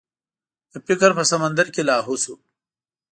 [0.71, 2.35] د فکر په سمندر کې لاهو شو.